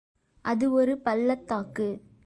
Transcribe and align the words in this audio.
அது 0.45 0.71
ஒரு 0.71 0.97
பள்ளத்தாக்கு. 0.97 1.87